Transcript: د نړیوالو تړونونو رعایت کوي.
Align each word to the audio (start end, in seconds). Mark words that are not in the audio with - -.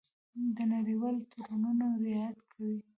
د 0.55 0.57
نړیوالو 0.73 1.21
تړونونو 1.31 1.85
رعایت 2.03 2.37
کوي. 2.51 2.79